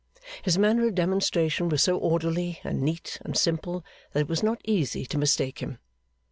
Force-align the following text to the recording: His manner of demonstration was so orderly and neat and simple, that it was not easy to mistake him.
His 0.41 0.57
manner 0.57 0.87
of 0.87 0.95
demonstration 0.95 1.69
was 1.69 1.83
so 1.83 1.95
orderly 1.95 2.59
and 2.63 2.81
neat 2.81 3.19
and 3.23 3.37
simple, 3.37 3.85
that 4.13 4.21
it 4.21 4.27
was 4.27 4.41
not 4.41 4.59
easy 4.65 5.05
to 5.05 5.19
mistake 5.19 5.59
him. 5.59 5.77